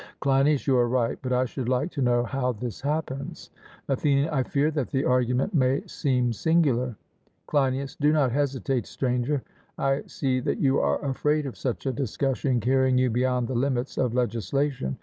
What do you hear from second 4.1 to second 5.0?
I fear that